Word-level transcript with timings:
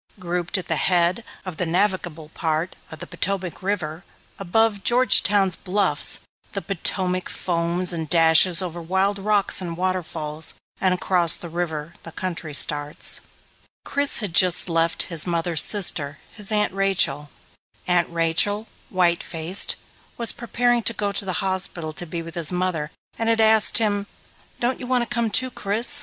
Grouped 0.19 0.57
at 0.57 0.67
the 0.67 0.77
head 0.77 1.23
of 1.45 1.57
the 1.57 1.65
navigable 1.67 2.29
part 2.29 2.75
of 2.89 2.97
the 2.97 3.05
Potomac 3.05 3.61
River, 3.61 4.03
above 4.39 4.83
Georgetown's 4.83 5.55
bluffs, 5.55 6.21
the 6.53 6.61
Potomac 6.63 7.29
foams 7.29 7.93
and 7.93 8.09
dashes 8.09 8.63
over 8.63 8.81
wild 8.81 9.19
rocks 9.19 9.61
and 9.61 9.77
waterfalls, 9.77 10.55
and 10.81 10.95
across 10.95 11.37
the 11.37 11.49
river, 11.49 11.93
the 12.01 12.11
country 12.11 12.51
starts. 12.51 13.21
Chris 13.85 14.17
had 14.17 14.33
just 14.33 14.67
left 14.67 15.03
his 15.13 15.27
mother's 15.27 15.61
sister, 15.61 16.17
his 16.31 16.51
Aunt 16.51 16.73
Rachel. 16.73 17.29
Aunt 17.85 18.09
Rachel, 18.09 18.65
white 18.89 19.21
faced, 19.21 19.75
was 20.17 20.31
preparing 20.31 20.81
to 20.81 20.93
go 20.93 21.11
to 21.11 21.25
the 21.25 21.45
hospital 21.45 21.93
to 21.93 22.07
be 22.07 22.23
with 22.23 22.33
his 22.33 22.51
mother 22.51 22.89
and 23.19 23.29
had 23.29 23.39
asked 23.39 23.77
him, 23.77 24.07
"Don't 24.59 24.79
you 24.79 24.87
want 24.87 25.03
to 25.07 25.13
come 25.13 25.29
too, 25.29 25.51
Chris? 25.51 25.99